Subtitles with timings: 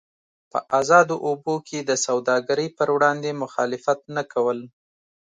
[0.51, 4.59] په ازادو اوبو کې د سوداګرۍ پر وړاندې مخالفت نه کول.